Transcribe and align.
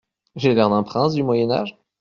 J'ai 0.35 0.55
l'air 0.55 0.71
d'un 0.71 0.81
prince 0.81 1.13
du 1.13 1.21
moyen 1.21 1.51
âge? 1.51 1.77